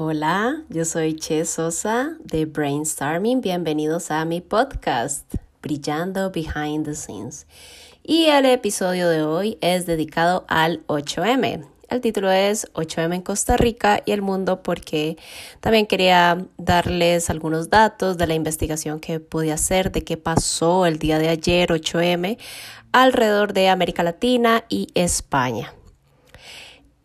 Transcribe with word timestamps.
Hola, 0.00 0.62
yo 0.68 0.84
soy 0.84 1.16
Che 1.16 1.44
Sosa 1.44 2.16
de 2.20 2.46
Brainstorming. 2.46 3.40
Bienvenidos 3.40 4.12
a 4.12 4.24
mi 4.24 4.40
podcast, 4.40 5.34
Brillando 5.60 6.30
Behind 6.30 6.84
the 6.84 6.94
Scenes. 6.94 7.48
Y 8.04 8.26
el 8.26 8.44
episodio 8.44 9.08
de 9.08 9.24
hoy 9.24 9.58
es 9.60 9.86
dedicado 9.86 10.44
al 10.46 10.86
8M. 10.86 11.66
El 11.88 12.00
título 12.00 12.30
es 12.30 12.72
8M 12.74 13.12
en 13.16 13.22
Costa 13.22 13.56
Rica 13.56 14.00
y 14.06 14.12
el 14.12 14.22
mundo 14.22 14.62
porque 14.62 15.16
también 15.58 15.88
quería 15.88 16.46
darles 16.58 17.28
algunos 17.28 17.68
datos 17.68 18.16
de 18.18 18.28
la 18.28 18.34
investigación 18.34 19.00
que 19.00 19.18
pude 19.18 19.50
hacer 19.50 19.90
de 19.90 20.04
qué 20.04 20.16
pasó 20.16 20.86
el 20.86 21.00
día 21.00 21.18
de 21.18 21.28
ayer 21.28 21.70
8M 21.70 22.38
alrededor 22.92 23.52
de 23.52 23.68
América 23.68 24.04
Latina 24.04 24.62
y 24.68 24.86
España. 24.94 25.72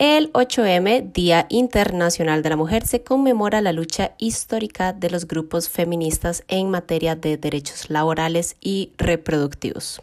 El 0.05 0.33
8M, 0.33 1.13
Día 1.13 1.45
Internacional 1.47 2.43
de 2.43 2.49
la 2.49 2.57
Mujer, 2.57 2.85
se 2.85 3.03
conmemora 3.03 3.61
la 3.61 3.71
lucha 3.71 4.15
histórica 4.17 4.91
de 4.91 5.09
los 5.09 5.29
grupos 5.29 5.69
feministas 5.69 6.43
en 6.49 6.69
materia 6.69 7.15
de 7.15 7.37
derechos 7.37 7.89
laborales 7.89 8.57
y 8.59 8.91
reproductivos. 8.97 10.01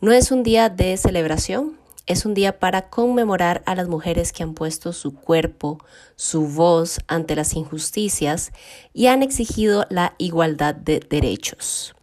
No 0.00 0.12
es 0.12 0.32
un 0.32 0.42
día 0.42 0.70
de 0.70 0.96
celebración, 0.96 1.76
es 2.06 2.24
un 2.24 2.32
día 2.32 2.58
para 2.58 2.88
conmemorar 2.88 3.62
a 3.66 3.74
las 3.74 3.86
mujeres 3.86 4.32
que 4.32 4.44
han 4.44 4.54
puesto 4.54 4.94
su 4.94 5.14
cuerpo, 5.14 5.76
su 6.16 6.48
voz 6.48 6.98
ante 7.06 7.36
las 7.36 7.52
injusticias 7.52 8.50
y 8.94 9.08
han 9.08 9.22
exigido 9.22 9.84
la 9.90 10.14
igualdad 10.16 10.74
de 10.74 11.00
derechos. 11.00 11.94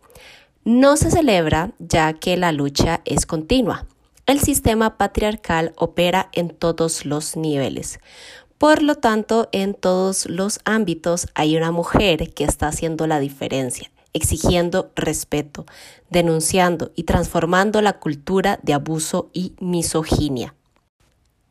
No 0.63 0.95
se 0.95 1.09
celebra 1.09 1.71
ya 1.79 2.13
que 2.13 2.37
la 2.37 2.51
lucha 2.51 3.01
es 3.03 3.25
continua 3.25 3.87
el 4.29 4.39
sistema 4.39 4.97
patriarcal 4.97 5.73
opera 5.75 6.29
en 6.33 6.49
todos 6.49 7.05
los 7.05 7.35
niveles. 7.35 7.99
Por 8.59 8.83
lo 8.83 8.95
tanto, 8.95 9.49
en 9.51 9.73
todos 9.73 10.27
los 10.27 10.59
ámbitos 10.65 11.27
hay 11.33 11.57
una 11.57 11.71
mujer 11.71 12.33
que 12.33 12.43
está 12.43 12.67
haciendo 12.67 13.07
la 13.07 13.19
diferencia, 13.19 13.89
exigiendo 14.13 14.91
respeto, 14.95 15.65
denunciando 16.11 16.91
y 16.95 17.03
transformando 17.03 17.81
la 17.81 17.99
cultura 17.99 18.59
de 18.61 18.73
abuso 18.73 19.29
y 19.33 19.55
misoginia. 19.59 20.53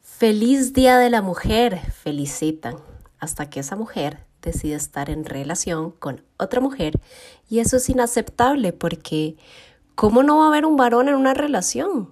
Feliz 0.01 0.73
Día 0.73 0.99
de 0.99 1.11
la 1.11 1.23
Mujer, 1.23 1.81
felicitan, 1.93 2.77
hasta 3.19 3.51
que 3.51 3.61
esa 3.61 3.75
mujer 3.75 4.21
decide 4.43 4.75
estar 4.75 5.11
en 5.11 5.25
relación 5.25 5.91
con 5.91 6.23
otra 6.39 6.61
mujer 6.61 7.01
y 7.49 7.59
eso 7.59 7.79
es 7.79 7.89
inaceptable 7.89 8.73
porque 8.73 9.37
¿cómo 9.97 10.23
no 10.23 10.39
va 10.39 10.45
a 10.45 10.49
haber 10.49 10.65
un 10.65 10.77
varón 10.77 11.09
en 11.09 11.17
una 11.17 11.35
relación? 11.35 12.11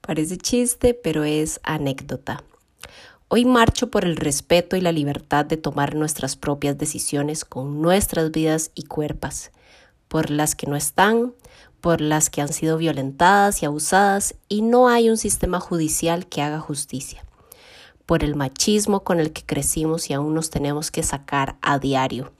Parece 0.00 0.36
chiste, 0.36 0.94
pero 0.94 1.24
es 1.24 1.60
anécdota. 1.62 2.42
Hoy 3.28 3.44
marcho 3.44 3.90
por 3.90 4.04
el 4.04 4.16
respeto 4.16 4.76
y 4.76 4.80
la 4.80 4.92
libertad 4.92 5.44
de 5.44 5.56
tomar 5.56 5.96
nuestras 5.96 6.36
propias 6.36 6.78
decisiones 6.78 7.44
con 7.44 7.82
nuestras 7.82 8.30
vidas 8.30 8.70
y 8.76 8.84
cuerpos, 8.84 9.50
por 10.06 10.30
las 10.30 10.54
que 10.54 10.68
no 10.68 10.76
están, 10.76 11.34
por 11.80 12.00
las 12.00 12.30
que 12.30 12.40
han 12.40 12.52
sido 12.52 12.78
violentadas 12.78 13.62
y 13.62 13.66
abusadas 13.66 14.36
y 14.48 14.62
no 14.62 14.88
hay 14.88 15.10
un 15.10 15.16
sistema 15.16 15.58
judicial 15.58 16.26
que 16.26 16.40
haga 16.40 16.60
justicia, 16.60 17.24
por 18.06 18.22
el 18.22 18.36
machismo 18.36 19.02
con 19.02 19.18
el 19.18 19.32
que 19.32 19.42
crecimos 19.44 20.08
y 20.08 20.12
aún 20.12 20.32
nos 20.32 20.50
tenemos 20.50 20.92
que 20.92 21.02
sacar 21.02 21.56
a 21.62 21.80
diario. 21.80 22.32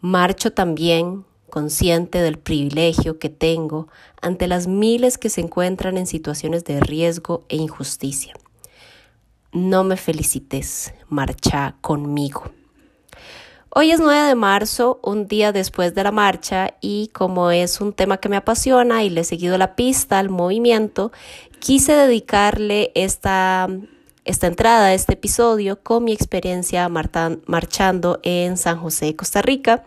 Marcho 0.00 0.54
también 0.54 1.26
consciente 1.50 2.20
del 2.20 2.38
privilegio 2.38 3.18
que 3.18 3.28
tengo 3.28 3.88
ante 4.20 4.48
las 4.48 4.66
miles 4.66 5.18
que 5.18 5.30
se 5.30 5.40
encuentran 5.40 5.96
en 5.98 6.06
situaciones 6.06 6.64
de 6.64 6.80
riesgo 6.80 7.44
e 7.48 7.56
injusticia. 7.56 8.34
No 9.52 9.84
me 9.84 9.96
felicites, 9.96 10.92
marcha 11.08 11.76
conmigo. 11.80 12.50
Hoy 13.76 13.90
es 13.90 13.98
9 13.98 14.28
de 14.28 14.34
marzo, 14.36 15.00
un 15.02 15.26
día 15.26 15.50
después 15.50 15.96
de 15.96 16.04
la 16.04 16.12
marcha, 16.12 16.74
y 16.80 17.08
como 17.08 17.50
es 17.50 17.80
un 17.80 17.92
tema 17.92 18.18
que 18.18 18.28
me 18.28 18.36
apasiona 18.36 19.02
y 19.02 19.10
le 19.10 19.22
he 19.22 19.24
seguido 19.24 19.58
la 19.58 19.74
pista 19.74 20.20
al 20.20 20.28
movimiento, 20.28 21.10
quise 21.58 21.92
dedicarle 21.92 22.92
esta, 22.94 23.68
esta 24.24 24.46
entrada, 24.46 24.94
este 24.94 25.14
episodio, 25.14 25.82
con 25.82 26.04
mi 26.04 26.12
experiencia 26.12 26.88
marchando 26.88 28.20
en 28.22 28.56
San 28.58 28.78
José, 28.78 29.16
Costa 29.16 29.42
Rica, 29.42 29.82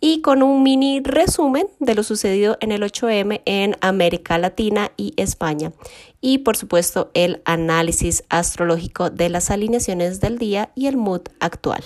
y 0.00 0.22
con 0.22 0.42
un 0.42 0.62
mini 0.62 1.00
resumen 1.00 1.66
de 1.78 1.94
lo 1.94 2.02
sucedido 2.02 2.56
en 2.60 2.72
el 2.72 2.82
8M 2.82 3.42
en 3.44 3.76
América 3.80 4.38
Latina 4.38 4.92
y 4.96 5.12
España. 5.16 5.72
Y 6.20 6.38
por 6.38 6.56
supuesto 6.56 7.10
el 7.14 7.42
análisis 7.44 8.24
astrológico 8.30 9.10
de 9.10 9.28
las 9.28 9.50
alineaciones 9.50 10.20
del 10.20 10.38
día 10.38 10.70
y 10.74 10.86
el 10.86 10.96
mood 10.96 11.22
actual. 11.38 11.84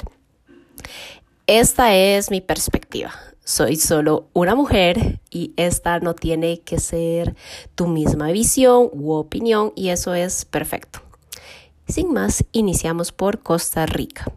Esta 1.47 1.95
es 1.95 2.31
mi 2.31 2.41
perspectiva. 2.41 3.13
Soy 3.45 3.77
solo 3.77 4.29
una 4.33 4.55
mujer 4.55 5.21
y 5.31 5.53
esta 5.57 5.99
no 6.01 6.15
tiene 6.15 6.61
que 6.61 6.81
ser 6.81 7.35
tu 7.75 7.87
misma 7.87 8.33
visión 8.33 8.89
u 8.93 9.13
opinión 9.13 9.73
y 9.77 9.91
eso 9.91 10.15
es 10.15 10.47
perfecto. 10.47 11.01
Sin 11.87 12.13
más, 12.15 12.45
iniciamos 12.53 13.13
por 13.13 13.41
Costa 13.41 13.85
Rica. 13.85 14.33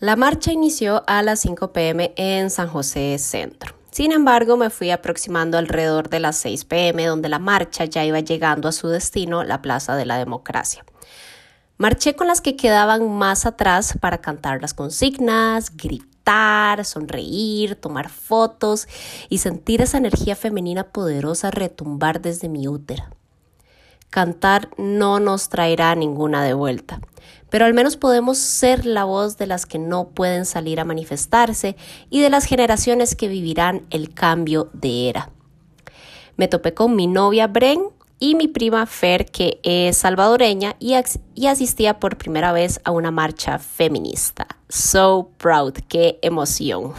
La 0.00 0.14
marcha 0.14 0.52
inició 0.52 1.02
a 1.08 1.24
las 1.24 1.40
5 1.40 1.72
pm 1.72 2.12
en 2.14 2.50
San 2.50 2.68
José 2.68 3.18
Centro. 3.18 3.74
Sin 3.90 4.12
embargo, 4.12 4.56
me 4.56 4.70
fui 4.70 4.92
aproximando 4.92 5.58
alrededor 5.58 6.08
de 6.08 6.20
las 6.20 6.36
6 6.36 6.66
pm, 6.66 7.04
donde 7.04 7.28
la 7.28 7.40
marcha 7.40 7.84
ya 7.84 8.04
iba 8.04 8.20
llegando 8.20 8.68
a 8.68 8.72
su 8.72 8.86
destino, 8.86 9.42
la 9.42 9.60
Plaza 9.60 9.96
de 9.96 10.06
la 10.06 10.16
Democracia. 10.16 10.84
Marché 11.78 12.14
con 12.14 12.28
las 12.28 12.40
que 12.40 12.54
quedaban 12.54 13.10
más 13.10 13.44
atrás 13.44 13.98
para 14.00 14.18
cantar 14.18 14.62
las 14.62 14.72
consignas, 14.72 15.76
gritar, 15.76 16.84
sonreír, 16.84 17.74
tomar 17.74 18.08
fotos 18.08 18.86
y 19.28 19.38
sentir 19.38 19.82
esa 19.82 19.98
energía 19.98 20.36
femenina 20.36 20.92
poderosa 20.92 21.50
retumbar 21.50 22.20
desde 22.20 22.48
mi 22.48 22.68
útero. 22.68 23.02
Cantar 24.10 24.70
no 24.78 25.20
nos 25.20 25.50
traerá 25.50 25.94
ninguna 25.94 26.42
de 26.42 26.54
vuelta, 26.54 27.00
pero 27.50 27.66
al 27.66 27.74
menos 27.74 27.96
podemos 27.96 28.38
ser 28.38 28.86
la 28.86 29.04
voz 29.04 29.36
de 29.36 29.46
las 29.46 29.66
que 29.66 29.78
no 29.78 30.08
pueden 30.08 30.46
salir 30.46 30.80
a 30.80 30.84
manifestarse 30.84 31.76
y 32.08 32.20
de 32.20 32.30
las 32.30 32.44
generaciones 32.44 33.14
que 33.14 33.28
vivirán 33.28 33.86
el 33.90 34.14
cambio 34.14 34.70
de 34.72 35.10
era. 35.10 35.30
Me 36.36 36.48
topé 36.48 36.72
con 36.72 36.96
mi 36.96 37.06
novia 37.06 37.48
Bren 37.48 37.82
y 38.18 38.34
mi 38.34 38.48
prima 38.48 38.86
Fer, 38.86 39.26
que 39.26 39.60
es 39.62 39.98
salvadoreña 39.98 40.76
y, 40.78 40.94
y 41.34 41.46
asistía 41.46 42.00
por 42.00 42.16
primera 42.16 42.52
vez 42.52 42.80
a 42.84 42.90
una 42.90 43.10
marcha 43.10 43.58
feminista. 43.58 44.57
So 44.68 45.30
proud, 45.38 45.74
qué 45.88 46.18
emoción. 46.22 46.92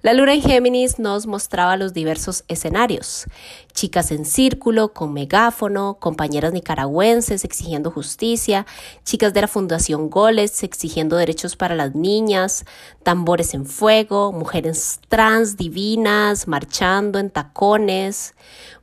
La 0.00 0.14
luna 0.14 0.32
en 0.32 0.42
Géminis 0.42 1.00
nos 1.00 1.26
mostraba 1.26 1.76
los 1.76 1.92
diversos 1.92 2.44
escenarios. 2.46 3.26
Chicas 3.74 4.12
en 4.12 4.24
círculo, 4.24 4.92
con 4.92 5.12
megáfono, 5.12 5.98
compañeras 5.98 6.52
nicaragüenses 6.52 7.44
exigiendo 7.44 7.90
justicia, 7.90 8.64
chicas 9.04 9.34
de 9.34 9.40
la 9.40 9.48
Fundación 9.48 10.08
Goles 10.08 10.62
exigiendo 10.62 11.16
derechos 11.16 11.56
para 11.56 11.74
las 11.74 11.96
niñas, 11.96 12.64
tambores 13.02 13.54
en 13.54 13.66
fuego, 13.66 14.30
mujeres 14.30 15.00
trans 15.08 15.56
divinas 15.56 16.46
marchando 16.46 17.18
en 17.18 17.30
tacones. 17.30 18.34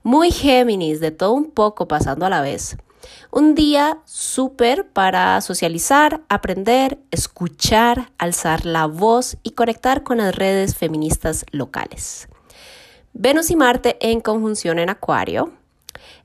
Muy 0.04 0.32
Géminis, 0.32 1.00
de 1.00 1.12
todo 1.12 1.32
un 1.32 1.50
poco 1.50 1.88
pasando 1.88 2.26
a 2.26 2.30
la 2.30 2.42
vez. 2.42 2.76
Un 3.32 3.56
día 3.56 4.00
súper 4.06 4.88
para 4.90 5.40
socializar, 5.42 6.22
aprender, 6.30 6.98
escuchar, 7.12 8.12
alzar 8.18 8.66
la 8.66 8.86
voz 8.86 9.38
y 9.44 9.52
conectar 9.52 10.04
con 10.04 10.18
las 10.18 10.36
redes 10.36 10.76
feministas 10.76 11.46
locales. 11.52 12.28
Venus 13.14 13.50
y 13.50 13.56
Marte 13.56 13.98
en 14.02 14.20
conjunción 14.20 14.80
en 14.80 14.90
Acuario. 14.90 15.54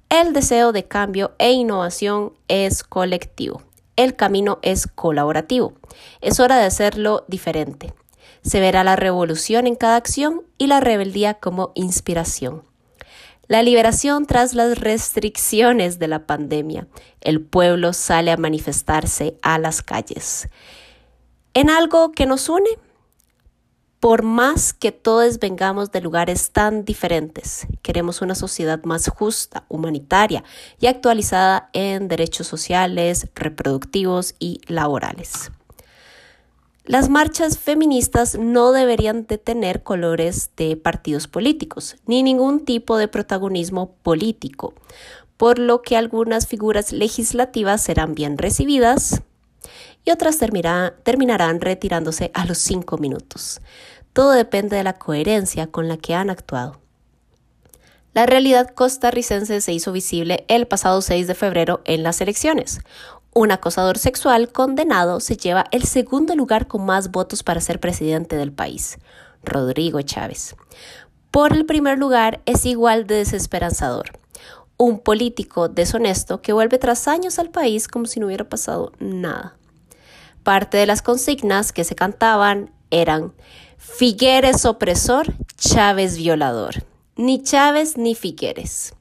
El 0.09 0.33
deseo 0.33 0.73
de 0.73 0.85
cambio 0.85 1.33
e 1.39 1.53
innovación 1.53 2.33
es 2.49 2.83
colectivo. 2.83 3.63
El 3.95 4.17
camino 4.17 4.59
es 4.63 4.87
colaborativo. 4.87 5.75
Es 6.21 6.41
hora 6.41 6.57
de 6.57 6.65
hacerlo 6.65 7.25
diferente. 7.29 7.95
Se 8.43 8.59
verá 8.59 8.83
la 8.83 8.97
revolución 8.97 9.67
en 9.67 9.77
cada 9.77 9.97
acción 9.97 10.43
y 10.59 10.67
la 10.67 10.81
rebeldía 10.81 11.35
como 11.35 11.73
inspiración. 11.75 12.70
La 13.51 13.65
liberación 13.65 14.27
tras 14.27 14.55
las 14.55 14.79
restricciones 14.79 15.99
de 15.99 16.07
la 16.07 16.25
pandemia. 16.25 16.87
El 17.21 17.41
pueblo 17.41 17.93
sale 17.93 18.31
a 18.31 18.37
manifestarse 18.37 19.39
a 19.43 19.59
las 19.59 19.83
calles. 19.83 20.49
En 21.53 21.69
algo 21.69 22.13
que 22.13 22.27
nos 22.27 22.49
une, 22.49 22.71
por 23.99 24.23
más 24.23 24.73
que 24.73 24.93
todos 24.93 25.41
vengamos 25.41 25.91
de 25.91 26.01
lugares 26.01 26.53
tan 26.53 26.85
diferentes, 26.85 27.67
queremos 27.83 28.23
una 28.23 28.37
sociedad 28.37 28.85
más 28.85 29.09
justa, 29.09 29.65
humanitaria 29.67 30.45
y 30.79 30.87
actualizada 30.87 31.71
en 31.73 32.07
derechos 32.07 32.47
sociales, 32.47 33.31
reproductivos 33.35 34.37
y 34.39 34.61
laborales. 34.69 35.51
Las 36.85 37.09
marchas 37.09 37.59
feministas 37.59 38.39
no 38.39 38.73
deberían 38.73 39.27
de 39.27 39.39
tener 39.39 39.83
colores 39.83 40.51
de 40.57 40.77
partidos 40.77 41.29
políticos, 41.29 41.97
ni 42.07 42.23
ningún 42.23 42.65
tipo 42.65 42.97
de 42.97 43.09
protagonismo 43.09 43.95
político, 44.03 44.75
por 45.37 45.59
lo 45.59 45.83
que 45.83 45.97
algunas 45.97 46.47
figuras 46.47 46.93
legislativas 46.93 47.83
serán 47.83 48.15
bien 48.15 48.39
recibidas 48.39 49.23
y 49.25 49.31
y 50.05 50.11
otras 50.11 50.39
terminarán 50.39 51.61
retirándose 51.61 52.31
a 52.35 52.47
los 52.47 52.59
cinco 52.59 52.99
minutos. 52.99 53.61
Todo 54.13 54.33
depende 54.33 54.77
de 54.77 54.85
la 54.85 54.95
coherencia 54.95 55.67
con 55.67 55.89
la 55.89 55.97
que 55.97 56.15
han 56.15 56.31
actuado. 56.31 56.81
La 58.13 58.27
realidad 58.27 58.71
costarricense 58.75 59.61
se 59.61 59.73
hizo 59.73 59.93
visible 59.93 60.45
el 60.49 60.67
pasado 60.67 61.01
6 61.01 61.29
de 61.29 61.35
febrero 61.35 61.81
en 61.85 62.03
las 62.03 62.21
elecciones. 62.21 62.81
Un 63.33 63.53
acosador 63.53 63.97
sexual 63.97 64.51
condenado 64.51 65.21
se 65.21 65.37
lleva 65.37 65.67
el 65.71 65.85
segundo 65.85 66.35
lugar 66.35 66.67
con 66.67 66.85
más 66.85 67.13
votos 67.13 67.45
para 67.45 67.61
ser 67.61 67.79
presidente 67.79 68.35
del 68.35 68.53
país, 68.53 68.99
Rodrigo 69.45 70.03
Chávez. 70.03 70.57
Por 71.31 71.53
el 71.53 71.65
primer 71.65 71.97
lugar 71.97 72.41
es 72.45 72.67
igual 72.67 73.07
de 73.07 73.17
desesperanzador. 73.17 74.19
Un 74.77 74.99
político 74.99 75.69
deshonesto 75.69 76.43
que 76.43 76.53
vuelve 76.53 76.79
tras 76.79 77.07
años 77.07 77.39
al 77.39 77.51
país 77.51 77.87
como 77.87 78.07
si 78.07 78.19
no 78.19 78.27
hubiera 78.27 78.49
pasado 78.49 78.93
nada. 78.99 79.57
Parte 80.43 80.79
de 80.79 80.87
las 80.87 81.01
consignas 81.01 81.73
que 81.73 81.85
se 81.85 81.95
cantaban 81.95 82.73
eran 82.91 83.33
Figueres 83.77 84.65
opresor, 84.65 85.35
Chávez 85.57 86.17
violador. 86.17 86.83
Ni 87.15 87.43
Chávez 87.43 87.97
ni 87.97 88.17
Figueres. 88.17 88.95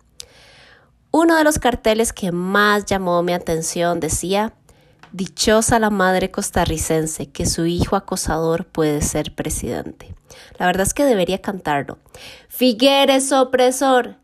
Uno 1.11 1.35
de 1.35 1.43
los 1.43 1.57
carteles 1.57 2.13
que 2.13 2.31
más 2.31 2.85
llamó 2.85 3.23
mi 3.23 3.33
atención 3.33 3.99
decía, 3.99 4.53
Dichosa 5.11 5.79
la 5.79 5.89
madre 5.89 6.29
costarricense 6.29 7.31
que 7.31 7.47
su 7.47 7.65
hijo 7.65 7.95
acosador 7.95 8.65
puede 8.65 9.01
ser 9.01 9.33
presidente. 9.33 10.13
La 10.59 10.67
verdad 10.67 10.85
es 10.85 10.93
que 10.93 11.03
debería 11.03 11.41
cantarlo. 11.41 11.97
Figueres 12.47 13.31
opresor, 13.31 14.17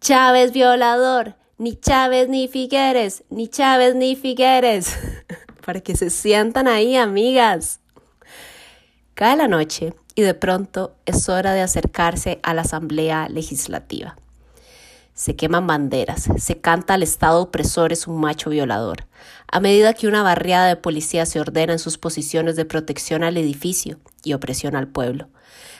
Chávez 0.00 0.50
violador, 0.50 1.36
ni 1.58 1.76
Chávez 1.76 2.28
ni 2.28 2.48
Figueres, 2.48 3.22
ni 3.30 3.46
Chávez 3.46 3.94
ni 3.94 4.16
Figueres. 4.16 4.96
Para 5.64 5.80
que 5.80 5.94
se 5.94 6.10
sientan 6.10 6.66
ahí, 6.66 6.96
amigas. 6.96 7.78
Cae 9.14 9.36
la 9.36 9.46
noche 9.46 9.94
y 10.16 10.22
de 10.22 10.34
pronto 10.34 10.96
es 11.06 11.28
hora 11.28 11.52
de 11.52 11.60
acercarse 11.60 12.40
a 12.42 12.52
la 12.52 12.62
Asamblea 12.62 13.28
Legislativa. 13.28 14.16
Se 15.22 15.36
queman 15.36 15.68
banderas, 15.68 16.28
se 16.36 16.60
canta 16.60 16.94
al 16.94 17.04
Estado 17.04 17.40
opresor 17.42 17.92
es 17.92 18.08
un 18.08 18.20
macho 18.20 18.50
violador, 18.50 19.06
a 19.46 19.60
medida 19.60 19.94
que 19.94 20.08
una 20.08 20.24
barriada 20.24 20.66
de 20.66 20.74
policías 20.74 21.28
se 21.28 21.38
ordena 21.38 21.74
en 21.74 21.78
sus 21.78 21.96
posiciones 21.96 22.56
de 22.56 22.64
protección 22.64 23.22
al 23.22 23.36
edificio 23.36 24.00
y 24.24 24.32
opresión 24.32 24.74
al 24.74 24.88
pueblo. 24.88 25.28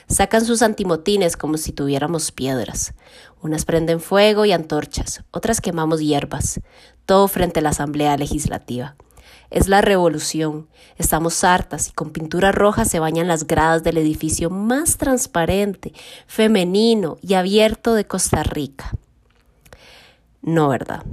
Sacan 0.07 0.45
sus 0.45 0.61
antimotines 0.61 1.35
como 1.35 1.57
si 1.57 1.73
tuviéramos 1.73 2.31
piedras. 2.31 2.93
Unas 3.41 3.65
prenden 3.65 3.99
fuego 3.99 4.45
y 4.45 4.53
antorchas, 4.53 5.25
otras 5.31 5.59
quemamos 5.59 5.99
hierbas, 5.99 6.61
todo 7.05 7.27
frente 7.27 7.59
a 7.59 7.63
la 7.63 7.71
Asamblea 7.71 8.15
Legislativa. 8.15 8.95
Es 9.49 9.67
la 9.67 9.81
revolución. 9.81 10.69
Estamos 10.97 11.43
hartas 11.43 11.89
y 11.89 11.91
con 11.91 12.11
pintura 12.11 12.53
roja 12.53 12.85
se 12.85 12.99
bañan 12.99 13.27
las 13.27 13.45
gradas 13.45 13.83
del 13.83 13.97
edificio 13.97 14.49
más 14.49 14.95
transparente, 14.95 15.91
femenino 16.27 17.17
y 17.21 17.33
abierto 17.33 17.93
de 17.93 18.07
Costa 18.07 18.43
Rica. 18.43 18.93
No, 20.43 20.67
¿verdad? 20.67 21.03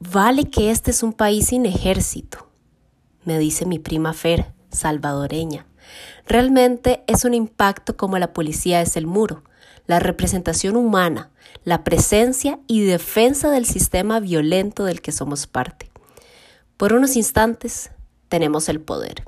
Vale 0.00 0.50
que 0.50 0.70
este 0.70 0.90
es 0.90 1.02
un 1.02 1.12
país 1.12 1.48
sin 1.48 1.66
ejército, 1.66 2.48
me 3.24 3.38
dice 3.38 3.66
mi 3.66 3.78
prima 3.78 4.14
Fer, 4.14 4.52
salvadoreña. 4.70 5.66
Realmente 6.26 7.04
es 7.06 7.26
un 7.26 7.34
impacto 7.34 7.98
como 7.98 8.18
la 8.18 8.32
policía 8.32 8.80
es 8.80 8.96
el 8.96 9.06
muro, 9.06 9.44
la 9.86 10.00
representación 10.00 10.76
humana, 10.76 11.30
la 11.64 11.84
presencia 11.84 12.58
y 12.66 12.80
defensa 12.80 13.50
del 13.50 13.66
sistema 13.66 14.20
violento 14.20 14.84
del 14.84 15.02
que 15.02 15.12
somos 15.12 15.46
parte. 15.46 15.90
Por 16.78 16.94
unos 16.94 17.14
instantes 17.14 17.90
tenemos 18.30 18.70
el 18.70 18.80
poder. 18.80 19.24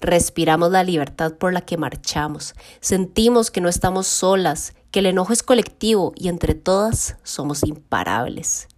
Respiramos 0.00 0.70
la 0.70 0.84
libertad 0.84 1.32
por 1.32 1.52
la 1.52 1.62
que 1.62 1.76
marchamos. 1.76 2.54
Sentimos 2.80 3.50
que 3.50 3.60
no 3.60 3.68
estamos 3.68 4.06
solas, 4.06 4.74
que 4.92 5.00
el 5.00 5.06
enojo 5.06 5.32
es 5.32 5.42
colectivo 5.42 6.12
y 6.14 6.28
entre 6.28 6.54
todas 6.54 7.16
somos 7.24 7.64
imparables. 7.64 8.68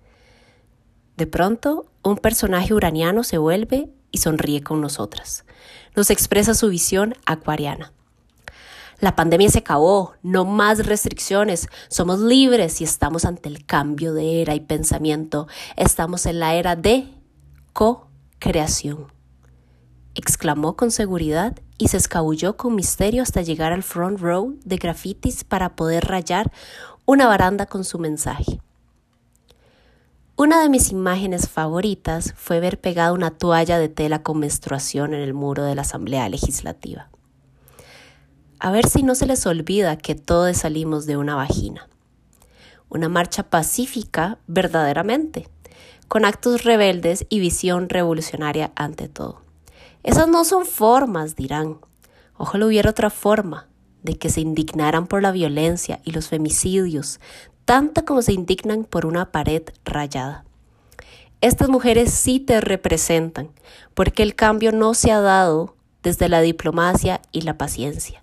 De 1.16 1.26
pronto, 1.26 1.86
un 2.02 2.16
personaje 2.16 2.72
uraniano 2.72 3.24
se 3.24 3.36
vuelve 3.36 3.90
y 4.10 4.18
sonríe 4.18 4.62
con 4.62 4.80
nosotras. 4.80 5.44
Nos 5.94 6.10
expresa 6.10 6.54
su 6.54 6.68
visión 6.68 7.14
acuariana. 7.26 7.92
La 9.00 9.16
pandemia 9.16 9.50
se 9.50 9.58
acabó, 9.58 10.14
no 10.22 10.44
más 10.44 10.86
restricciones, 10.86 11.68
somos 11.88 12.20
libres 12.20 12.80
y 12.80 12.84
estamos 12.84 13.24
ante 13.24 13.48
el 13.48 13.66
cambio 13.66 14.14
de 14.14 14.40
era 14.40 14.54
y 14.54 14.60
pensamiento. 14.60 15.48
Estamos 15.76 16.26
en 16.26 16.38
la 16.38 16.54
era 16.54 16.76
de 16.76 17.12
co-creación 17.72 19.13
exclamó 20.14 20.76
con 20.76 20.90
seguridad 20.90 21.56
y 21.78 21.88
se 21.88 21.96
escabulló 21.96 22.56
con 22.56 22.74
misterio 22.74 23.22
hasta 23.22 23.42
llegar 23.42 23.72
al 23.72 23.82
front 23.82 24.20
row 24.20 24.56
de 24.64 24.76
grafitis 24.76 25.44
para 25.44 25.76
poder 25.76 26.04
rayar 26.04 26.52
una 27.04 27.26
baranda 27.26 27.66
con 27.66 27.84
su 27.84 27.98
mensaje. 27.98 28.60
Una 30.36 30.60
de 30.60 30.68
mis 30.68 30.90
imágenes 30.90 31.48
favoritas 31.48 32.34
fue 32.36 32.58
ver 32.58 32.80
pegada 32.80 33.12
una 33.12 33.30
toalla 33.30 33.78
de 33.78 33.88
tela 33.88 34.22
con 34.22 34.40
menstruación 34.40 35.14
en 35.14 35.20
el 35.20 35.32
muro 35.32 35.62
de 35.62 35.76
la 35.76 35.82
Asamblea 35.82 36.28
Legislativa. 36.28 37.08
A 38.58 38.72
ver 38.72 38.88
si 38.88 39.02
no 39.04 39.14
se 39.14 39.26
les 39.26 39.46
olvida 39.46 39.96
que 39.96 40.16
todos 40.16 40.56
salimos 40.56 41.06
de 41.06 41.16
una 41.16 41.36
vagina. 41.36 41.88
Una 42.88 43.08
marcha 43.08 43.44
pacífica 43.44 44.38
verdaderamente, 44.46 45.48
con 46.08 46.24
actos 46.24 46.64
rebeldes 46.64 47.26
y 47.28 47.38
visión 47.38 47.88
revolucionaria 47.88 48.72
ante 48.74 49.08
todo. 49.08 49.43
Esas 50.04 50.28
no 50.28 50.44
son 50.44 50.66
formas, 50.66 51.34
dirán. 51.34 51.78
Ojalá 52.36 52.66
hubiera 52.66 52.90
otra 52.90 53.08
forma 53.08 53.68
de 54.02 54.18
que 54.18 54.28
se 54.28 54.42
indignaran 54.42 55.06
por 55.06 55.22
la 55.22 55.32
violencia 55.32 56.00
y 56.04 56.10
los 56.10 56.28
femicidios, 56.28 57.20
tanto 57.64 58.04
como 58.04 58.20
se 58.20 58.34
indignan 58.34 58.84
por 58.84 59.06
una 59.06 59.32
pared 59.32 59.62
rayada. 59.86 60.44
Estas 61.40 61.70
mujeres 61.70 62.12
sí 62.12 62.38
te 62.38 62.60
representan, 62.60 63.48
porque 63.94 64.22
el 64.22 64.34
cambio 64.34 64.72
no 64.72 64.92
se 64.92 65.10
ha 65.10 65.20
dado 65.20 65.74
desde 66.02 66.28
la 66.28 66.42
diplomacia 66.42 67.22
y 67.32 67.40
la 67.40 67.56
paciencia, 67.56 68.22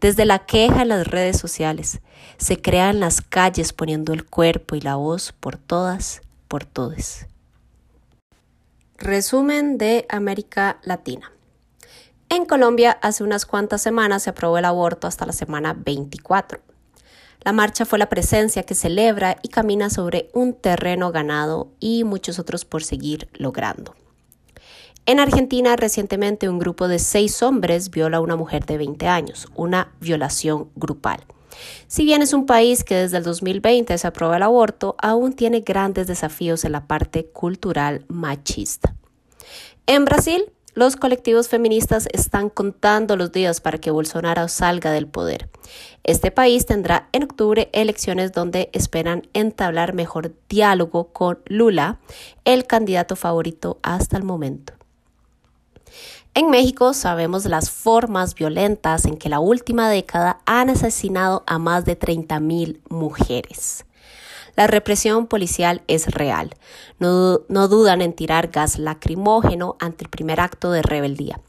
desde 0.00 0.24
la 0.24 0.40
queja 0.40 0.82
en 0.82 0.88
las 0.88 1.06
redes 1.06 1.38
sociales. 1.38 2.00
Se 2.38 2.60
crea 2.60 2.90
en 2.90 2.98
las 2.98 3.20
calles 3.20 3.72
poniendo 3.72 4.12
el 4.12 4.24
cuerpo 4.24 4.74
y 4.74 4.80
la 4.80 4.96
voz 4.96 5.32
por 5.38 5.56
todas, 5.56 6.22
por 6.48 6.64
todes. 6.64 7.29
Resumen 9.02 9.78
de 9.78 10.04
América 10.10 10.78
Latina. 10.82 11.32
En 12.28 12.44
Colombia, 12.44 12.98
hace 13.00 13.24
unas 13.24 13.46
cuantas 13.46 13.80
semanas 13.80 14.24
se 14.24 14.30
aprobó 14.30 14.58
el 14.58 14.66
aborto 14.66 15.06
hasta 15.06 15.24
la 15.24 15.32
semana 15.32 15.72
24. 15.72 16.60
La 17.42 17.54
marcha 17.54 17.86
fue 17.86 17.98
la 17.98 18.10
presencia 18.10 18.64
que 18.64 18.74
celebra 18.74 19.38
y 19.42 19.48
camina 19.48 19.88
sobre 19.88 20.28
un 20.34 20.52
terreno 20.52 21.12
ganado 21.12 21.72
y 21.80 22.04
muchos 22.04 22.38
otros 22.38 22.66
por 22.66 22.84
seguir 22.84 23.30
logrando. 23.32 23.94
En 25.06 25.18
Argentina, 25.18 25.76
recientemente 25.76 26.50
un 26.50 26.58
grupo 26.58 26.86
de 26.86 26.98
seis 26.98 27.42
hombres 27.42 27.88
viola 27.88 28.18
a 28.18 28.20
una 28.20 28.36
mujer 28.36 28.66
de 28.66 28.76
20 28.76 29.08
años, 29.08 29.48
una 29.54 29.94
violación 29.98 30.68
grupal. 30.76 31.24
Si 31.86 32.04
bien 32.04 32.22
es 32.22 32.32
un 32.32 32.46
país 32.46 32.84
que 32.84 32.94
desde 32.94 33.18
el 33.18 33.24
2020 33.24 33.96
se 33.98 34.06
aprueba 34.06 34.36
el 34.36 34.42
aborto, 34.42 34.96
aún 35.00 35.32
tiene 35.32 35.60
grandes 35.60 36.06
desafíos 36.06 36.64
en 36.64 36.72
la 36.72 36.86
parte 36.86 37.26
cultural 37.26 38.04
machista. 38.08 38.94
En 39.86 40.04
Brasil, 40.04 40.44
los 40.74 40.94
colectivos 40.94 41.48
feministas 41.48 42.08
están 42.12 42.48
contando 42.48 43.16
los 43.16 43.32
días 43.32 43.60
para 43.60 43.78
que 43.78 43.90
Bolsonaro 43.90 44.46
salga 44.46 44.92
del 44.92 45.08
poder. 45.08 45.48
Este 46.04 46.30
país 46.30 46.64
tendrá 46.64 47.08
en 47.12 47.24
octubre 47.24 47.68
elecciones 47.72 48.32
donde 48.32 48.70
esperan 48.72 49.28
entablar 49.34 49.94
mejor 49.94 50.32
diálogo 50.48 51.12
con 51.12 51.40
Lula, 51.46 51.98
el 52.44 52.66
candidato 52.66 53.16
favorito 53.16 53.80
hasta 53.82 54.16
el 54.16 54.22
momento. 54.22 54.79
En 56.32 56.48
México 56.48 56.94
sabemos 56.94 57.44
las 57.46 57.70
formas 57.70 58.36
violentas 58.36 59.04
en 59.04 59.16
que 59.16 59.28
la 59.28 59.40
última 59.40 59.90
década 59.90 60.40
han 60.46 60.70
asesinado 60.70 61.42
a 61.46 61.58
más 61.58 61.84
de 61.84 61.98
30.000 61.98 62.78
mujeres. 62.88 63.84
La 64.54 64.68
represión 64.68 65.26
policial 65.26 65.82
es 65.88 66.06
real. 66.06 66.54
No, 67.00 67.40
no, 67.48 67.66
dudan 67.66 68.00
en 68.00 68.12
tirar 68.12 68.48
gas 68.48 68.78
lacrimógeno 68.78 69.76
ante 69.80 70.04
el 70.04 70.10
primer 70.10 70.38
acto 70.40 70.70
de 70.70 70.82
rebeldía. 70.82 71.40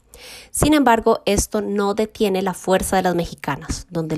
Sin 0.50 0.74
embargo, 0.74 1.20
esto 1.26 1.60
no 1.60 1.94
detiene 1.94 2.42
la 2.42 2.54
fuerza 2.54 2.96
de 2.96 3.02
las 3.02 3.14
mexicanas, 3.14 3.86
donde, 3.88 4.16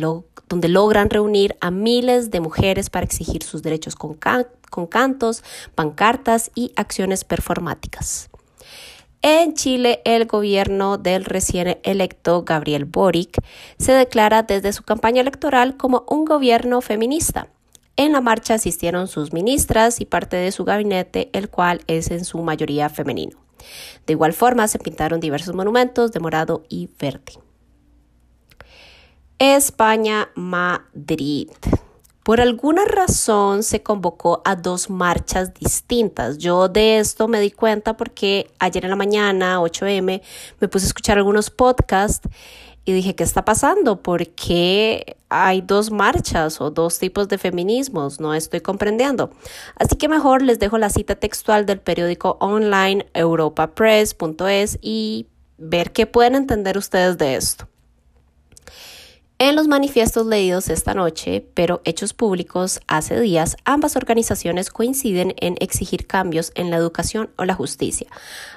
donde 0.48 0.68
logran 0.68 1.10
reunir 1.10 1.56
a 1.60 1.70
miles 1.70 2.30
de 2.30 2.40
mujeres 2.40 2.88
para 2.88 3.04
exigir 3.04 3.42
sus 3.42 3.62
derechos 3.62 3.96
con, 3.96 4.18
con 4.70 4.86
cantos, 4.86 5.44
pancartas 5.74 6.50
y 6.54 6.72
acciones 6.76 7.24
performáticas. 7.24 8.30
En 9.26 9.54
Chile, 9.54 10.02
el 10.04 10.26
gobierno 10.26 10.98
del 10.98 11.24
recién 11.24 11.78
electo 11.82 12.44
Gabriel 12.44 12.84
Boric 12.84 13.42
se 13.78 13.92
declara 13.92 14.42
desde 14.42 14.74
su 14.74 14.82
campaña 14.82 15.22
electoral 15.22 15.78
como 15.78 16.04
un 16.10 16.26
gobierno 16.26 16.82
feminista. 16.82 17.48
En 17.96 18.12
la 18.12 18.20
marcha 18.20 18.52
asistieron 18.52 19.08
sus 19.08 19.32
ministras 19.32 20.02
y 20.02 20.04
parte 20.04 20.36
de 20.36 20.52
su 20.52 20.66
gabinete, 20.66 21.30
el 21.32 21.48
cual 21.48 21.80
es 21.86 22.10
en 22.10 22.26
su 22.26 22.42
mayoría 22.42 22.90
femenino. 22.90 23.38
De 24.06 24.12
igual 24.12 24.34
forma, 24.34 24.68
se 24.68 24.78
pintaron 24.78 25.20
diversos 25.20 25.54
monumentos 25.54 26.12
de 26.12 26.20
morado 26.20 26.64
y 26.68 26.90
verde. 27.00 27.32
España, 29.38 30.28
Madrid. 30.34 31.48
Por 32.24 32.40
alguna 32.40 32.86
razón 32.86 33.62
se 33.62 33.82
convocó 33.82 34.40
a 34.46 34.56
dos 34.56 34.88
marchas 34.88 35.52
distintas. 35.52 36.38
Yo 36.38 36.70
de 36.70 36.98
esto 36.98 37.28
me 37.28 37.38
di 37.38 37.50
cuenta 37.50 37.98
porque 37.98 38.50
ayer 38.58 38.84
en 38.84 38.90
la 38.90 38.96
mañana, 38.96 39.60
8M, 39.60 40.22
me 40.58 40.68
puse 40.68 40.86
a 40.86 40.88
escuchar 40.88 41.18
algunos 41.18 41.50
podcasts 41.50 42.26
y 42.86 42.94
dije, 42.94 43.14
¿qué 43.14 43.24
está 43.24 43.44
pasando? 43.44 44.02
¿Por 44.02 44.26
qué 44.28 45.18
hay 45.28 45.60
dos 45.60 45.90
marchas 45.90 46.62
o 46.62 46.70
dos 46.70 46.98
tipos 46.98 47.28
de 47.28 47.36
feminismos? 47.36 48.18
No 48.20 48.32
estoy 48.32 48.62
comprendiendo. 48.62 49.30
Así 49.76 49.96
que 49.96 50.08
mejor 50.08 50.40
les 50.40 50.58
dejo 50.58 50.78
la 50.78 50.88
cita 50.88 51.16
textual 51.16 51.66
del 51.66 51.80
periódico 51.80 52.38
online 52.40 53.06
europapress.es 53.12 54.78
y 54.80 55.26
ver 55.58 55.92
qué 55.92 56.06
pueden 56.06 56.36
entender 56.36 56.78
ustedes 56.78 57.18
de 57.18 57.36
esto. 57.36 57.68
En 59.40 59.56
los 59.56 59.66
manifiestos 59.66 60.26
leídos 60.26 60.68
esta 60.68 60.94
noche, 60.94 61.44
pero 61.54 61.82
hechos 61.84 62.14
públicos 62.14 62.80
hace 62.86 63.18
días, 63.18 63.56
ambas 63.64 63.96
organizaciones 63.96 64.70
coinciden 64.70 65.34
en 65.38 65.56
exigir 65.58 66.06
cambios 66.06 66.52
en 66.54 66.70
la 66.70 66.76
educación 66.76 67.30
o 67.36 67.44
la 67.44 67.54
justicia, 67.54 68.06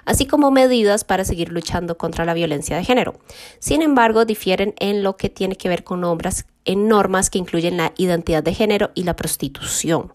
así 0.05 0.27
como 0.27 0.51
medidas 0.51 1.03
para 1.03 1.25
seguir 1.25 1.51
luchando 1.51 1.97
contra 1.97 2.25
la 2.25 2.35
violencia 2.35 2.77
de 2.77 2.83
género. 2.83 3.15
Sin 3.57 3.81
embargo, 3.81 4.23
difieren 4.25 4.75
en 4.77 5.01
lo 5.01 5.17
que 5.17 5.29
tiene 5.29 5.55
que 5.55 5.67
ver 5.67 5.83
con 5.83 6.03
obras 6.03 6.45
en 6.63 6.87
normas 6.87 7.31
que 7.31 7.39
incluyen 7.39 7.77
la 7.77 7.93
identidad 7.97 8.43
de 8.43 8.53
género 8.53 8.91
y 8.93 9.01
la 9.01 9.15
prostitución. 9.15 10.11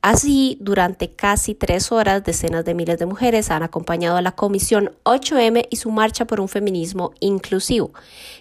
Así, 0.00 0.58
durante 0.60 1.10
casi 1.10 1.56
tres 1.56 1.90
horas, 1.90 2.22
decenas 2.22 2.64
de 2.64 2.74
miles 2.74 2.98
de 2.98 3.06
mujeres 3.06 3.50
han 3.50 3.64
acompañado 3.64 4.16
a 4.16 4.22
la 4.22 4.30
Comisión 4.30 4.92
8M 5.02 5.66
y 5.70 5.76
su 5.76 5.90
marcha 5.90 6.24
por 6.24 6.40
un 6.40 6.48
feminismo 6.48 7.14
inclusivo, 7.18 7.90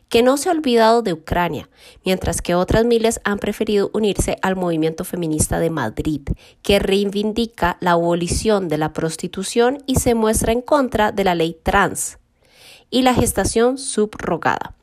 que 0.08 0.22
no 0.22 0.38
se 0.38 0.50
ha 0.50 0.52
olvidado 0.52 1.02
de 1.02 1.14
Ucrania, 1.14 1.68
mientras 2.06 2.44
que 2.44 2.54
otras 2.54 2.86
miles 2.86 3.20
han 3.24 3.40
preferido 3.40 3.90
unirse 3.94 4.38
al 4.44 4.56
movimiento 4.56 5.04
feminista 5.04 5.60
de 5.60 5.72
Madrid, 5.72 6.22
que 6.62 6.78
reivindica 6.78 7.78
la 7.80 7.94
abolición 7.94 8.68
de 8.68 8.78
la 8.78 8.94
prostitución 8.94 9.84
y 9.88 9.96
se 9.96 10.14
muestra 10.14 10.52
en 10.52 10.62
contra 10.62 11.12
de 11.12 11.24
la 11.24 11.34
ley 11.34 11.58
trans 11.64 12.20
y 12.92 13.02
la 13.02 13.16
gestación 13.16 13.80
subrogada. 13.80 14.77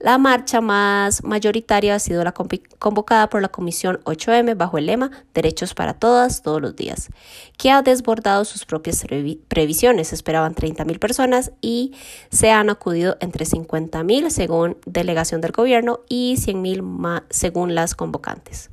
La 0.00 0.16
marcha 0.16 0.62
más 0.62 1.22
mayoritaria 1.24 1.94
ha 1.94 1.98
sido 1.98 2.24
la 2.24 2.32
convocada 2.32 3.28
por 3.28 3.42
la 3.42 3.48
Comisión 3.48 4.00
8M 4.04 4.56
bajo 4.56 4.78
el 4.78 4.86
lema 4.86 5.10
Derechos 5.34 5.74
para 5.74 5.92
todas, 5.92 6.40
todos 6.40 6.62
los 6.62 6.74
días, 6.74 7.10
que 7.58 7.70
ha 7.70 7.82
desbordado 7.82 8.46
sus 8.46 8.64
propias 8.64 9.04
previsiones. 9.48 10.14
Esperaban 10.14 10.54
30.000 10.54 10.98
personas 10.98 11.52
y 11.60 11.92
se 12.30 12.50
han 12.50 12.70
acudido 12.70 13.18
entre 13.20 13.44
50.000 13.44 14.30
según 14.30 14.78
delegación 14.86 15.42
del 15.42 15.52
gobierno 15.52 16.00
y 16.08 16.36
100.000 16.38 17.24
según 17.28 17.74
las 17.74 17.94
convocantes. 17.94 18.70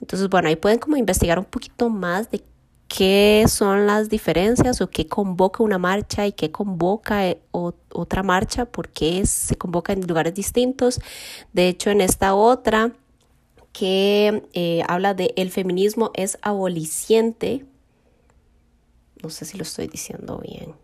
Entonces, 0.00 0.28
bueno, 0.28 0.48
ahí 0.48 0.56
pueden 0.56 0.78
como 0.78 0.96
investigar 0.96 1.40
un 1.40 1.46
poquito 1.46 1.90
más 1.90 2.30
de 2.30 2.44
qué 2.96 3.46
son 3.48 3.88
las 3.88 4.08
diferencias 4.08 4.80
o 4.80 4.88
qué 4.88 5.08
convoca 5.08 5.64
una 5.64 5.78
marcha 5.78 6.28
y 6.28 6.32
qué 6.32 6.52
convoca 6.52 7.28
eh, 7.28 7.40
otra 7.50 8.22
marcha, 8.22 8.66
por 8.66 8.88
qué 8.88 9.26
se 9.26 9.56
convoca 9.56 9.92
en 9.92 10.06
lugares 10.06 10.32
distintos. 10.32 11.00
De 11.52 11.66
hecho, 11.66 11.90
en 11.90 12.00
esta 12.00 12.36
otra 12.36 12.92
que 13.72 14.44
eh, 14.52 14.84
habla 14.86 15.12
de 15.12 15.34
el 15.34 15.50
feminismo 15.50 16.12
es 16.14 16.38
aboliciente, 16.40 17.66
no 19.24 19.28
sé 19.28 19.44
si 19.44 19.56
lo 19.56 19.64
estoy 19.64 19.88
diciendo 19.88 20.38
bien. 20.38 20.76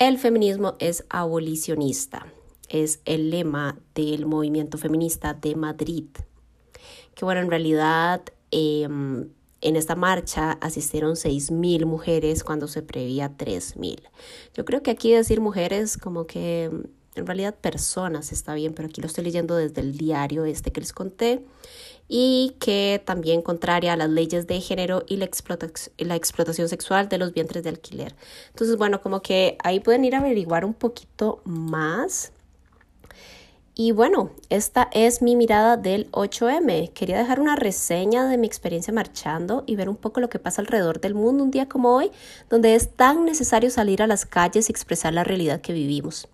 El 0.00 0.18
feminismo 0.18 0.74
es 0.80 1.04
abolicionista, 1.10 2.26
es 2.68 3.02
el 3.04 3.30
lema 3.30 3.78
del 3.94 4.26
movimiento 4.26 4.78
feminista 4.78 5.32
de 5.32 5.54
Madrid, 5.54 6.06
que 7.14 7.24
bueno, 7.24 7.40
en 7.40 7.50
realidad 7.50 8.22
em, 8.50 9.28
en 9.60 9.76
esta 9.76 9.94
marcha 9.94 10.52
asistieron 10.60 11.14
6.000 11.14 11.84
mujeres 11.86 12.44
cuando 12.44 12.68
se 12.68 12.82
prevía 12.82 13.36
3.000. 13.36 14.00
Yo 14.54 14.64
creo 14.64 14.82
que 14.82 14.90
aquí 14.90 15.12
decir 15.12 15.40
mujeres 15.40 15.96
como 15.96 16.26
que 16.26 16.70
mm, 16.72 17.18
en 17.18 17.26
realidad 17.26 17.54
personas 17.54 18.32
está 18.32 18.54
bien, 18.54 18.72
pero 18.72 18.88
aquí 18.88 19.00
lo 19.00 19.06
estoy 19.06 19.24
leyendo 19.24 19.56
desde 19.56 19.80
el 19.80 19.96
diario 19.96 20.44
este 20.44 20.72
que 20.72 20.80
les 20.80 20.92
conté 20.92 21.44
y 22.08 22.56
que 22.58 23.02
también 23.04 23.42
contraria 23.42 23.92
a 23.92 23.96
las 23.96 24.10
leyes 24.10 24.46
de 24.46 24.60
género 24.60 25.04
y 25.06 25.16
la, 25.16 25.28
la 25.98 26.16
explotación 26.16 26.68
sexual 26.68 27.08
de 27.08 27.18
los 27.18 27.32
vientres 27.32 27.62
de 27.62 27.70
alquiler. 27.70 28.16
Entonces, 28.48 28.76
bueno, 28.76 29.00
como 29.00 29.22
que 29.22 29.56
ahí 29.62 29.80
pueden 29.80 30.04
ir 30.04 30.14
a 30.14 30.18
averiguar 30.18 30.64
un 30.64 30.74
poquito 30.74 31.40
más 31.44 32.32
y 33.82 33.92
bueno, 33.92 34.28
esta 34.50 34.90
es 34.92 35.22
mi 35.22 35.36
mirada 35.36 35.78
del 35.78 36.12
8M. 36.12 36.92
Quería 36.92 37.16
dejar 37.16 37.40
una 37.40 37.56
reseña 37.56 38.28
de 38.28 38.36
mi 38.36 38.46
experiencia 38.46 38.92
marchando 38.92 39.64
y 39.66 39.74
ver 39.74 39.88
un 39.88 39.96
poco 39.96 40.20
lo 40.20 40.28
que 40.28 40.38
pasa 40.38 40.60
alrededor 40.60 41.00
del 41.00 41.14
mundo 41.14 41.44
un 41.44 41.50
día 41.50 41.66
como 41.66 41.96
hoy, 41.96 42.10
donde 42.50 42.74
es 42.74 42.94
tan 42.94 43.24
necesario 43.24 43.70
salir 43.70 44.02
a 44.02 44.06
las 44.06 44.26
calles 44.26 44.68
y 44.68 44.72
expresar 44.72 45.14
la 45.14 45.24
realidad 45.24 45.62
que 45.62 45.72
vivimos. 45.72 46.28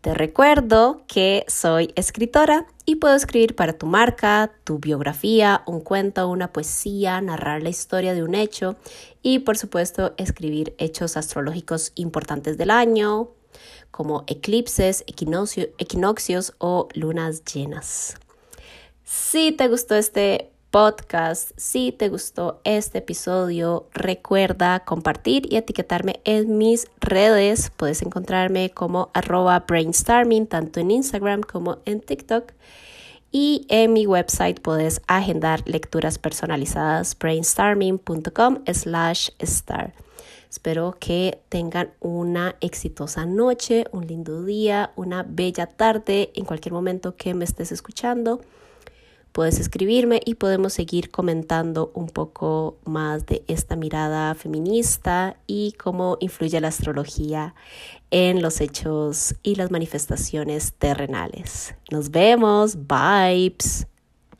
Te 0.00 0.14
recuerdo 0.14 1.02
que 1.06 1.44
soy 1.46 1.92
escritora 1.94 2.66
y 2.86 2.94
puedo 2.94 3.16
escribir 3.16 3.54
para 3.54 3.74
tu 3.74 3.84
marca, 3.84 4.50
tu 4.64 4.78
biografía, 4.78 5.64
un 5.66 5.82
cuento, 5.82 6.26
una 6.26 6.54
poesía, 6.54 7.20
narrar 7.20 7.62
la 7.62 7.68
historia 7.68 8.14
de 8.14 8.22
un 8.22 8.34
hecho 8.34 8.76
y 9.20 9.40
por 9.40 9.58
supuesto 9.58 10.14
escribir 10.16 10.74
hechos 10.78 11.18
astrológicos 11.18 11.92
importantes 11.96 12.56
del 12.56 12.70
año, 12.70 13.28
como 13.90 14.24
eclipses, 14.26 15.04
equinoccios 15.06 16.54
o 16.58 16.88
lunas 16.94 17.44
llenas. 17.44 18.16
Si 19.04 19.52
te 19.52 19.68
gustó 19.68 19.94
este 19.94 20.50
podcast, 20.70 21.52
si 21.56 21.92
te 21.92 22.08
gustó 22.08 22.60
este 22.64 22.98
episodio, 22.98 23.88
recuerda 23.94 24.80
compartir 24.80 25.50
y 25.50 25.56
etiquetarme 25.56 26.20
en 26.24 26.58
mis 26.58 26.86
redes. 27.00 27.72
Puedes 27.76 28.02
encontrarme 28.02 28.70
como 28.70 29.10
arroba 29.14 29.60
brainstorming 29.60 30.46
tanto 30.46 30.80
en 30.80 30.90
Instagram 30.90 31.40
como 31.40 31.78
en 31.86 32.00
TikTok. 32.00 32.52
Y 33.30 33.66
en 33.68 33.92
mi 33.92 34.06
website 34.06 34.60
puedes 34.60 35.02
agendar 35.06 35.62
lecturas 35.66 36.18
personalizadas 36.18 37.16
brainstorming.com 37.18 38.64
slash 38.72 39.30
star. 39.38 39.92
Espero 40.50 40.96
que 40.98 41.42
tengan 41.50 41.90
una 42.00 42.56
exitosa 42.60 43.26
noche, 43.26 43.84
un 43.92 44.06
lindo 44.06 44.44
día, 44.44 44.92
una 44.96 45.22
bella 45.22 45.66
tarde 45.66 46.32
en 46.34 46.46
cualquier 46.46 46.72
momento 46.72 47.16
que 47.16 47.34
me 47.34 47.44
estés 47.44 47.70
escuchando. 47.70 48.40
Puedes 49.32 49.60
escribirme 49.60 50.20
y 50.24 50.34
podemos 50.34 50.72
seguir 50.72 51.10
comentando 51.10 51.90
un 51.94 52.08
poco 52.08 52.78
más 52.84 53.26
de 53.26 53.44
esta 53.46 53.76
mirada 53.76 54.34
feminista 54.34 55.36
y 55.46 55.72
cómo 55.72 56.16
influye 56.20 56.60
la 56.60 56.68
astrología 56.68 57.54
en 58.10 58.42
los 58.42 58.60
hechos 58.60 59.36
y 59.42 59.54
las 59.54 59.70
manifestaciones 59.70 60.72
terrenales. 60.74 61.74
Nos 61.90 62.10
vemos, 62.10 62.76
vibes. 62.76 63.86